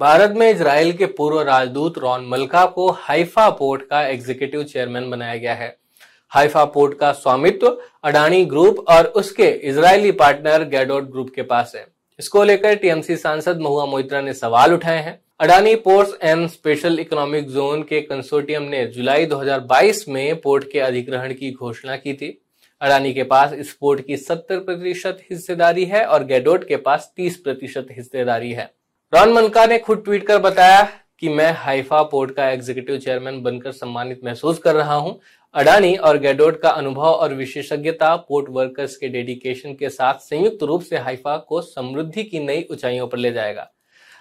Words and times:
भारत 0.00 0.34
में 0.36 0.50
इसराइल 0.50 0.92
के 0.92 1.06
पूर्व 1.06 1.40
राजदूत 1.40 1.96
रॉन 1.98 2.26
मल्का 2.28 2.64
को 2.66 2.90
हाइफा 2.90 3.48
पोर्ट 3.50 3.82
का 3.82 4.02
एग्जीक्यूटिव 4.02 4.62
चेयरमैन 4.62 5.10
बनाया 5.10 5.36
गया 5.36 5.54
है। 5.54 5.76
हाइफा 6.28 6.64
पोर्ट 6.64 6.98
का 6.98 7.10
स्वामित्व 7.12 7.66
अडानी 8.04 8.44
ग्रुप 8.44 8.78
और 8.88 9.06
उसके 9.16 9.48
इजरायली 9.68 10.12
पार्टनर 10.12 10.64
गैडोट 10.64 11.10
ग्रुप 11.10 11.30
के 11.34 11.42
पास 11.42 11.72
है। 11.76 11.86
इसको 12.18 12.44
लेकर 12.44 12.74
टीएमसी 12.74 13.16
सांसद 13.16 13.60
महुआ 13.60 13.86
मोइत्रा 13.86 14.20
ने 14.20 14.34
सवाल 14.34 14.74
उठाए 14.74 15.02
हैं। 15.02 15.18
Adani 15.40 15.74
ports 15.74 16.16
and 16.22 16.48
special 16.48 16.98
economic 16.98 17.50
zone 17.50 17.82
के 17.82 18.00
कंसोर्टियम 18.00 18.62
ने 18.62 18.86
जुलाई 18.86 19.26
2022 19.26 20.08
में 20.08 20.40
पोर्ट 20.40 20.70
के 20.72 20.80
अधिग्रहण 20.80 21.34
की 21.34 21.52
घोषणा 21.52 21.96
की 21.96 22.14
थी। 22.14 22.36
अडानी 22.80 23.12
के 23.12 23.22
पास 23.22 23.52
इस 23.52 23.72
पोर्ट 23.72 24.06
की 24.06 24.16
70 24.16 24.58
प्रतिशत 24.60 25.26
हिस्सेदारी 25.30 25.84
है 25.84 26.06
और 26.06 26.24
गैडोट 26.24 26.68
के 26.68 26.76
पास 26.76 27.12
30 27.16 27.36
प्रतिशत 27.36 27.86
हिस्सेदारी 27.90 28.52
है। 28.52 28.70
रॉन 29.12 29.32
मनका 29.32 29.64
ने 29.66 29.78
खुद 29.78 30.02
ट्वीट 30.04 30.26
कर 30.26 30.38
बताया 30.38 30.82
कि 31.18 31.28
मैं 31.28 31.50
हाइफा 31.58 32.02
पोर्ट 32.02 32.30
का 32.30 32.48
एग्जीक्यूटिव 32.50 32.96
चेयरमैन 32.96 33.40
बनकर 33.42 33.72
सम्मानित 33.72 34.20
महसूस 34.24 34.58
कर 34.58 34.74
रहा 34.74 34.94
हूँ। 34.94 35.18
अडानी 35.54 35.94
और 35.96 36.18
गैडोट 36.18 36.60
का 36.62 36.70
अनुभव 36.70 37.04
और 37.04 37.34
विशेषज्ञता 37.34 38.14
पोर्ट 38.18 38.50
वर्कर्स 38.50 38.96
के 38.96 39.08
डेडिकेशन 39.08 39.74
के 39.74 39.88
साथ 39.88 40.18
संयुक्त 40.20 40.62
रूप 40.62 40.82
से 40.82 40.98
हाइफा 40.98 41.36
को 41.38 41.60
समृद्धि 41.60 42.24
की 42.24 42.40
नई 42.40 42.66
ऊंचाइयों 42.70 43.06
पर 43.06 43.18
ले 43.18 43.30
जाएगा। 43.32 43.68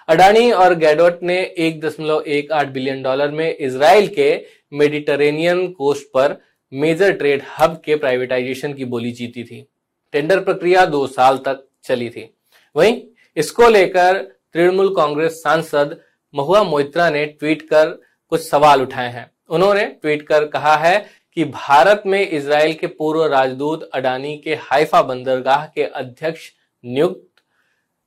अडानी 0.07 0.51
और 0.51 0.75
गैडोट 0.75 1.19
ने 1.23 1.37
एक 1.57 1.81
दशमलव 1.81 2.23
एक 2.27 2.51
आठ 2.51 2.67
बिलियन 2.69 3.03
डॉलर 3.03 3.31
में 3.31 3.49
इसराइल 3.49 4.07
के 4.09 4.29
मेडिटरेनियन 4.73 5.67
कोस्ट 5.73 6.07
पर 6.13 6.37
मेजर 6.71 7.11
ट्रेड 7.11 7.43
हब 7.57 7.81
के 7.85 7.95
प्राइवेटाइजेशन 7.97 8.73
की 8.73 8.85
बोली 8.85 9.11
जीती 9.11 9.43
थी। 9.43 9.65
टेंडर 10.13 10.39
प्रक्रिया 10.39 10.85
दो 10.85 11.05
साल 11.09 11.37
तक 11.45 11.63
चली 11.83 12.09
थी। 12.09 12.29
वहीं 12.75 13.01
इसको 13.37 13.69
लेकर 13.69 14.25
तृणमूल 14.57 14.93
कांग्रेस 14.95 15.33
सांसद 15.33 15.95
महुआ 16.33 16.61
मोइत्रा 16.63 17.09
ने 17.09 17.25
ट्वीट 17.25 17.61
कर 17.63 17.89
कुछ 18.31 18.41
सवाल 18.41 18.81
उठाए 18.81 19.11
हैं। 19.11 19.29
उन्होंने 19.49 19.85
ट्वीट 19.85 20.21
कर 20.27 20.45
कहा 20.47 20.75
है 20.75 20.97
कि 21.37 21.43
भारत 21.45 22.03
में 22.05 22.19
इसराइल 22.21 22.73
के 22.73 22.87
पूर्व 22.89 23.25
राजदूत 23.25 23.89
अडानी 23.93 24.35
के 24.37 24.55
हाइफा 24.61 25.01
बंदरगाह 25.01 25.65
के 25.65 25.83
अध्यक्ष 25.83 26.49
नियुक्त, 26.83 27.27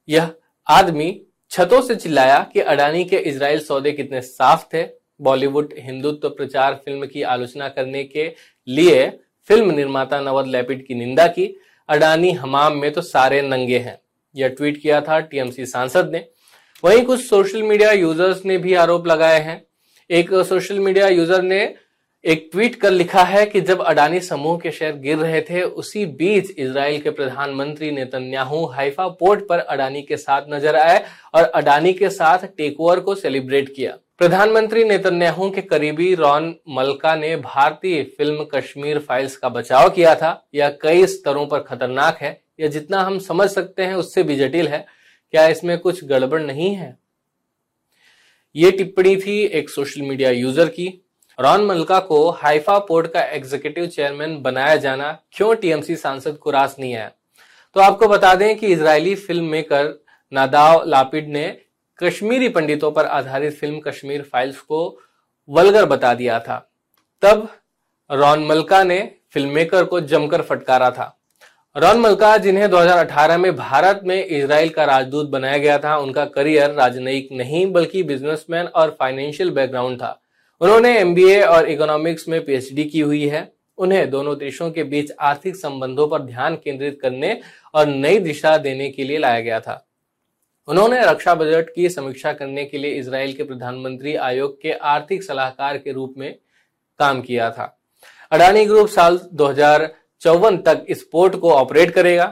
यह 0.09 0.31
आदमी 0.67 1.21
छतों 1.51 1.81
से 1.83 1.95
चिल्लाया 1.97 2.39
कि 2.53 2.61
अडानी 2.63 3.05
के 3.05 3.17
इसराइल 3.19 3.61
सौदे 3.61 3.93
कितने 3.93 4.21
साफ़ 4.23 4.65
थे। 4.75 4.83
बॉलीवुड 5.21 5.75
हिंदुत्व 5.79 6.29
प्रचार 6.31 6.75
फ़िल्म 6.85 7.07
की 7.07 7.23
आलोचना 7.25 7.69
करने 7.69 8.05
के 8.05 8.31
लिए 8.69 9.09
फ़िल्म 9.51 9.71
निर्माता 9.71 10.21
नवद 10.21 10.47
लैपिड 10.49 10.87
की 10.87 10.95
निंदा 10.97 11.27
की। 11.29 11.55
अडानी 11.89 12.31
हमाम 12.35 12.77
में 12.77 12.93
तो 12.93 13.03
सारे 13.05 13.41
नंगे 13.43 13.79
हैं। 13.79 13.99
यह 14.35 14.49
ट्वीट 14.49 14.81
किया 14.83 15.01
था 15.01 15.19
टीएमसी 15.21 15.67
सांसद 15.67 16.11
ने। 16.13 16.25
वहीं 16.85 17.03
कुछ 17.05 17.21
सोशल 17.21 17.63
मीडिया 17.63 17.91
यूज़र्स 17.93 18.45
ने 18.47 18.57
भी 18.59 18.75
आरोप 18.75 19.07
लगाए 19.07 19.41
हैं। 19.41 19.63
एक 20.11 20.31
सोशल 20.49 20.79
मीडिया 20.79 21.09
यूज़र 21.09 21.43
ने 21.43 21.59
एक 22.25 22.49
ट्वीट 22.53 22.75
कर 22.75 22.91
लिखा 22.91 23.23
है 23.23 23.45
कि 23.47 23.61
जब 23.61 23.81
अडानी 23.81 24.21
समूह 24.21 24.59
के 24.59 24.71
शेयर 24.71 24.95
गिर 24.95 25.19
रहे 25.19 25.41
थे, 25.41 25.63
उसी 25.63 26.05
बीच 26.07 26.51
इसराइल 26.51 27.01
के 27.01 27.11
प्रधानमंत्री 27.11 27.91
नेतन्याहू 27.91 28.65
हाइफा 28.67 29.07
पोर्ट 29.11 29.47
पर 29.49 29.59
अडानी 29.59 30.03
के 30.03 30.17
साथ 30.17 30.47
नज़र 30.51 30.77
आए 30.77 31.03
और 31.35 31.45
अडानी 31.45 31.93
के 31.93 32.11
साथ 32.11 32.47
टेक 32.57 32.81
ओवर 32.81 33.01
को 33.01 33.15
सेलिब्रेट 33.15 33.75
किया। 33.77 33.97
प्रधानमंत्री 34.19 34.85
नेतन्याहू 34.85 35.51
के 35.51 35.61
करीबी 35.63 36.15
रॉन 36.15 36.55
मलका 36.69 37.15
ने 37.17 37.35
भारतीय 37.37 38.03
फ़िल्म 38.19 38.45
कश्मीर 38.55 38.99
फाइल्स 38.99 39.37
का 39.37 39.49
बचाव 39.49 39.89
किया 39.91 40.15
था। 40.15 40.33
यह 40.55 40.77
कई 40.83 41.07
स्तरों 41.07 41.47
पर 41.47 41.61
खतरनाक 41.61 42.19
है। 42.21 42.41
यह 42.61 42.69
जितना 42.69 43.03
हम 43.03 43.19
समझ 43.19 43.49
सकते 43.51 43.83
हैं, 43.83 43.95
उससे 43.95 44.23
भी 44.23 44.37
जटिल 44.37 44.69
है। 44.69 44.85
क्या 45.35 45.47
इसमें 45.47 45.79
कुछ 45.79 46.05
गड़बड़ 46.05 46.41
नहीं 46.43 46.75
है? 46.75 46.97
ये 48.55 48.71
टिप्पणी 48.71 49.17
थी 49.17 49.41
एक 49.43 49.71
सोशल 49.71 50.03
मीडिया 50.03 50.31
यूज़र 50.31 50.69
की। 50.69 50.87
रॉन 51.39 51.65
मलका 51.67 51.99
को 52.01 52.29
हाइफा 52.31 52.79
पोर्ट 52.79 53.07
का 53.13 53.21
एग्जीक्यूटिव 53.23 53.87
चेयरमैन 53.87 54.41
बनाया 54.43 54.77
जाना 54.77 55.13
क्यों 55.33 55.55
टीएमसी 55.55 55.97
सांसद 55.97 56.37
को 56.37 56.51
रास 56.51 56.77
नहीं 56.81 56.95
आया? 56.95 57.11
तो 57.77 57.81
आपको 57.81 58.09
बता 58.09 58.35
दें 58.35 58.57
कि 58.59 58.67
Israeli 58.67 59.15
film 59.15 59.45
maker 59.45 59.95
Nadav 60.33 60.83
Lapid 60.87 61.29
ने 61.29 61.47
कश्मीरी 61.99 62.49
पंडितों 62.49 62.91
पर 62.93 63.07
आधारित 63.07 63.55
फ़िल्म 63.55 63.81
कश्मीर 63.81 64.23
फाइल्स 64.23 64.61
को 64.61 64.99
वलगर 65.49 65.85
बता 65.85 66.13
दिया 66.15 66.39
था। 66.41 66.59
तब 67.23 67.49
रॉन 68.11 68.45
मलका 68.47 68.83
ने 68.85 69.01
फ़िल्म 69.33 69.51
मेकर 69.51 69.85
को 69.85 70.01
जमकर 70.01 70.43
फटकारा 70.43 70.91
था। 70.91 71.17
रॉन 71.77 71.99
मलका, 71.99 72.37
जिन्हें 72.37 72.71
2018 72.71 73.39
में 73.39 73.57
भारत 73.57 74.01
में 74.05 74.25
इसराइल 74.25 74.69
का 74.69 74.85
राजदूत 74.85 75.29
बनाया 75.29 75.59
गया 75.59 75.79
था, 75.79 75.97
उनका 75.97 76.25
करियर 76.25 76.71
राजनयिक 76.71 77.29
नहीं, 77.33 77.73
बल्कि 77.73 78.03
बिजनेसमैन 78.03 78.67
और 78.67 78.97
फाइनेंशियल 79.01 79.51
बैकग्राउंड 79.51 79.99
था। 79.99 80.23
उन्होंने 80.61 80.99
एमबीए 80.99 81.43
और 81.43 81.69
इकोनॉमिक्स 81.69 82.29
में 82.29 82.45
पीएचडी 82.45 82.85
की 82.85 83.01
हुई 83.01 83.29
है। 83.29 83.53
उन्हें 83.79 84.11
दोनों 84.11 84.39
देशों 84.39 84.71
के 84.71 84.85
बीच 84.85 85.13
आर्थिक 85.21 85.57
संबंधों 85.57 86.09
पर 86.09 86.19
ध्यान 86.19 86.57
केंद्रित 86.57 86.99
करने 87.03 87.41
और 87.75 87.87
नई 87.87 88.19
दिशा 88.19 88.59
देने 88.59 88.91
के 88.91 89.05
लिए 89.05 89.19
लाया 89.19 89.41
गया 89.41 89.61
था। 89.61 89.87
उन्होंने 90.69 91.01
रक्षा 91.03 91.35
बजट 91.35 91.75
की 91.75 91.89
समीक्षा 91.89 92.33
करने 92.33 92.65
के 92.65 92.79
लिए 92.79 92.91
इसराइल 92.91 93.33
के 93.33 93.43
प्रधानमंत्री 93.43 94.15
आयोग 94.15 94.63
के 94.63 94.73
आर्थिक 94.73 95.23
सलाहकार 95.23 95.79
के 95.79 95.93
रूप 95.93 96.15
में 96.17 96.35
काम 96.99 97.23
किया 97.23 97.51
था। 97.51 97.81
अडानी 98.31 98.67
ग्रुप 98.67 98.89
साल 98.89 99.21
चौवन 100.23 100.57
तक 100.59 100.85
इस 100.89 101.03
पोर्ट 101.03 101.37
को 101.37 101.53
ऑपरेट 101.53 101.91
करेगा। 101.91 102.25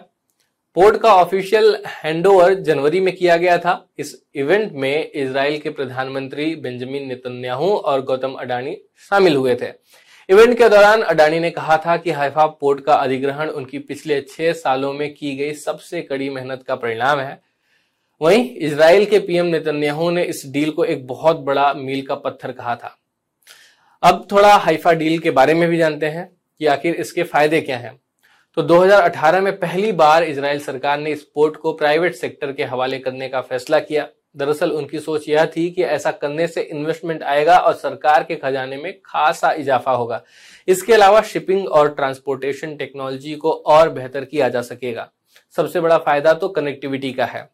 पोर्ट 0.77 0.97
का 0.97 1.15
ऑफिशियल 1.15 1.77
हैंडओवर 1.87 2.55
जनवरी 2.55 3.01
में 3.01 3.15
किया 3.17 3.37
गया 3.37 3.57
था। 3.59 3.89
इस 3.99 4.15
इवेंट 4.35 4.73
में 4.73 5.11
इसराइल 5.11 5.59
के 5.59 5.71
प्रधानमंत्री 5.71 6.55
बेंजामिन 6.57 7.09
नेतन्याहू 7.09 7.71
और 7.71 8.03
गौतम 8.03 8.33
अडानी 8.33 8.77
शामिल 9.11 9.37
हुए 9.37 9.55
थे। 9.55 9.73
इवेंट 10.29 10.57
के 10.59 10.69
दौरान 10.69 11.03
अडानी 11.03 11.39
ने 11.41 11.51
कहा 11.51 11.77
था 11.77 11.97
कि 11.97 12.11
हाइफा 12.11 12.47
पोर्ट 12.47 12.85
का 12.85 12.95
अधिग्रहण 12.95 13.49
उनकी 13.49 13.79
पिछले 13.79 14.21
छह 14.21 14.53
सालों 14.53 14.93
में 14.93 15.13
की 15.15 15.37
गई 15.37 15.53
सबसे 15.55 16.03
कड़ी 16.03 16.31
मेहनत 16.31 16.63
का 16.63 16.75
परिणाम 16.75 17.21
है। 17.21 17.41
वहीं 18.21 18.49
इसराइल 18.57 19.05
के 19.05 19.19
पीएम 19.19 19.47
नेतन्याहू 19.47 20.11
ने 20.11 20.25
इस 20.25 20.43
डील 20.47 20.71
को 20.71 20.85
एक 20.85 21.07
बहुत 21.07 21.37
बड़ा 21.37 21.73
मील 21.75 22.07
का 22.07 22.15
पत्थर 22.15 22.53
कहा 22.53 22.75
था। 22.77 22.97
अब 24.03 24.27
थोड़ा 24.33 24.55
हाइफा 24.57 24.93
डील 24.93 25.19
के 25.19 25.31
बारे 25.31 25.55
में 25.55 25.69
भी 25.69 25.79
जानते 25.79 26.07
हैं। 26.07 26.38
कि 26.61 26.67
आखिर 26.67 26.95
इसके 26.95 27.23
फ़ायदे 27.23 27.61
क्या 27.61 27.79
हैं? 27.79 28.01
तो 28.57 28.63
2018 28.63 29.41
में 29.41 29.59
पहली 29.59 29.93
बार 29.93 30.25
इसराइल 30.25 30.61
सरकार 30.61 30.99
ने 31.01 31.11
इस 31.11 31.23
पोर्ट 31.25 31.57
को 31.57 31.73
प्राइवेट 31.73 32.15
सेक्टर 32.15 32.53
के 32.53 32.65
हवाले 32.65 32.99
करने 32.99 33.29
का 33.29 33.41
फैसला 33.41 33.79
किया। 33.79 34.09
दरअसल 34.37 34.71
उनकी 34.71 34.99
सोच 34.99 35.29
यह 35.29 35.47
थी 35.47 35.71
कि 35.71 35.83
ऐसा 35.83 36.11
करने 36.11 36.47
से 36.47 36.63
इन्वेस्टमेंट 36.63 37.23
आएगा 37.23 37.59
और 37.59 37.75
सरकार 37.75 38.23
के 38.23 38.35
खजाने 38.35 38.77
में 38.77 38.93
खासा 39.07 39.53
इजाफा 39.53 39.93
होगा। 39.93 40.23
इसके 40.69 40.93
अलावा 40.93 41.23
शिपिंग 41.23 41.69
और 41.69 41.95
ट्रांसपोर्टेशन 41.95 42.77
टेक्नोलॉजी 42.77 43.35
को 43.35 43.53
और 43.53 43.89
बेहतर 43.89 44.25
किया 44.25 44.49
जा 44.49 44.63
सकेगा। 44.63 45.09
सबसे 45.57 45.81
बड़ा 45.81 45.99
फ़ायदा 45.99 46.33
तो 46.33 46.49
कनेक्टिविटी 46.49 47.13
का 47.13 47.25
है। 47.25 47.49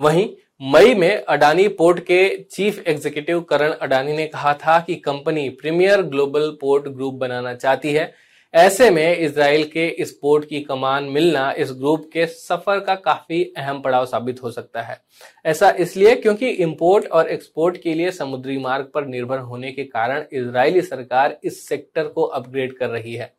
वहीं 0.00 0.28
मई 0.62 0.94
में 0.94 1.24
अडानी 1.24 1.68
पोर्ट 1.68 2.00
के 2.00 2.28
चीफ 2.42 2.82
एग्जीक्यूटिव 2.88 3.40
करण 3.40 3.72
अडानी 3.72 4.12
ने 4.12 4.26
कहा 4.26 4.54
था 4.54 4.78
कि 4.80 4.94
company 4.94 5.48
premier 5.48 6.02
global 6.02 6.48
port 6.60 6.88
group 6.88 7.14
बनाना 7.14 7.54
चाहती 7.54 7.92
है। 7.92 8.12
ऐसे 8.54 8.88
में 8.90 9.16
इसराइल 9.16 9.64
के 9.64 9.86
इस 9.86 10.10
पोर्ट 10.12 10.44
की 10.48 10.60
कमान 10.60 11.04
मिलना 11.04 11.50
इस 11.52 11.70
ग्रुप 11.72 12.08
के 12.12 12.26
सफ़र 12.26 12.80
का 12.80 12.94
काफ़ी 12.96 13.42
अहम 13.58 13.80
पड़ाव 13.82 14.04
साबित 14.06 14.42
हो 14.42 14.50
सकता 14.50 14.82
है। 14.82 14.96
ऐसा 15.44 15.70
इसलिए 15.78 16.14
क्योंकि 16.16 16.48
इंपोर्ट 16.48 17.06
और 17.06 17.28
एक्सपोर्ट 17.28 17.76
के 17.76 17.94
लिए 17.94 18.10
समुद्री 18.10 18.58
मार्ग 18.58 18.90
पर 18.94 19.06
निर्भर 19.06 19.38
होने 19.38 19.72
के 19.72 19.84
कारण 19.84 20.24
इजरायली 20.32 20.82
सरकार 20.82 21.36
इस 21.44 21.66
सेक्टर 21.68 22.08
को 22.08 22.22
अपग्रेड 22.22 22.76
कर 22.78 22.88
रही 22.88 23.14
है। 23.14 23.32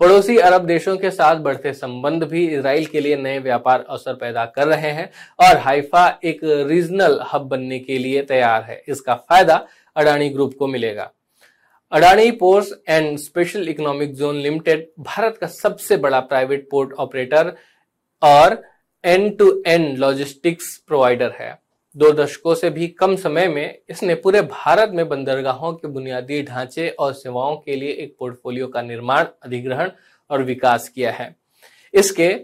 पड़ोसी 0.00 0.36
अरब 0.38 0.66
देशों 0.66 0.96
के 0.96 1.10
साथ 1.10 1.36
बढ़ते 1.38 1.72
संबंध 1.72 2.24
भी 2.24 2.46
इसराइल 2.48 2.86
के 2.86 3.00
लिए 3.00 3.16
नए 3.16 3.38
व्यापार 3.38 3.84
अवसर 3.88 4.14
पैदा 4.14 4.44
कर 4.46 4.66
रहे 4.66 4.90
हैं 4.90 5.08
और 5.40 5.58
हाइफा 5.58 6.06
एक 6.24 6.40
रीजनल 6.68 7.18
हब 7.32 7.48
बनने 7.48 7.78
के 7.78 7.98
लिए 7.98 8.22
तैयार 8.22 8.62
है। 8.62 8.82
इसका 8.88 9.14
फ़ायदा 9.14 9.66
अडानी 9.96 10.28
ग्रुप 10.28 10.54
को 10.58 10.66
मिलेगा। 10.66 11.10
Adani 11.92 12.30
ports 12.30 12.72
and 12.88 13.18
special 13.18 13.68
economic 13.68 14.14
zone 14.14 14.36
limited, 14.36 14.86
Bharat 14.98 15.36
का 15.40 15.46
सबसे 15.46 15.96
बड़ा 15.96 16.20
प्राइवेट 16.20 16.66
पोर्ट 16.70 16.92
ऑपरेटर 16.92 17.52
और 18.22 18.56
end 19.04 19.36
to 19.38 19.62
end 19.66 19.98
logistics 19.98 20.76
provider 20.86 21.30
है। 21.30 21.58
दो 21.96 22.10
दशकों 22.12 22.54
से 22.54 22.70
भी 22.70 22.86
कम 22.88 23.16
समय 23.16 23.48
में 23.48 23.78
इसने 23.90 24.14
पूरे 24.14 24.40
भारत 24.42 24.92
में 24.94 25.08
बंदरगाहों 25.08 25.72
के 25.72 25.88
बुनियादी 25.88 26.42
ढांचे 26.42 26.88
और 26.88 27.12
सेवाओं 27.12 27.56
के 27.56 27.76
लिए 27.76 27.90
एक 27.92 28.14
पोर्टफोलियो 28.18 28.66
का 28.66 28.82
निर्माण, 28.82 29.24
अधिग्रहण 29.42 29.90
और 30.30 30.42
विकास 30.42 30.88
किया 30.88 31.12
है। 31.12 31.34
इसके 31.94 32.34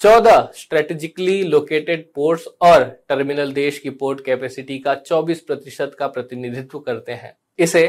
14 0.00 0.48
स्ट्रेटेजिकली 0.54 1.42
लोकेटेड 1.42 2.04
पोर्ट्स 2.14 2.46
और 2.62 2.84
टर्मिनल 3.08 3.52
देश 3.52 3.78
की 3.78 3.90
पोर्ट 3.90 4.24
कैपेसिटी 4.24 4.78
का 4.78 4.94
24 4.96 5.40
प्रतिशत 5.40 5.96
का 5.98 6.06
प्रतिनिधित्व 6.06 6.78
करते 6.78 7.12
हैं। 7.12 7.36
इसे 7.58 7.86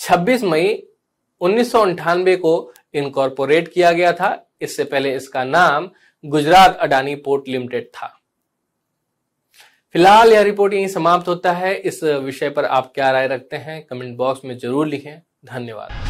26 0.00 0.42
मई 0.42 0.82
उन्नीस 1.40 1.72
को 1.74 2.72
इनकॉर्पोरेट 2.94 3.68
किया 3.68 3.92
गया 3.92 4.12
था। 4.12 4.46
इससे 4.62 4.84
पहले 4.84 5.14
इसका 5.16 5.44
नाम 5.44 5.90
गुजरात 6.24 6.76
अडानी 6.76 7.14
पोर्ट 7.16 7.48
लिमिटेड 7.48 7.86
था। 7.86 8.06
फ़िलहाल 9.94 10.32
यह 10.32 10.42
रिपोर्ट 10.42 10.74
यही 10.74 10.88
समाप्त 10.88 11.28
होता 11.28 11.52
है। 11.52 11.74
इस 11.74 12.02
विषय 12.04 12.50
पर 12.50 12.64
आप 12.64 12.92
क्या 12.94 13.10
राय 13.10 13.26
रखते 13.28 13.56
हैं, 13.56 13.82
कमेंट 13.86 14.16
बॉक्स 14.16 14.44
में 14.44 14.56
ज़रूर 14.58 14.86
लिखें। 14.86 15.20
धन्यवाद। 15.44 16.09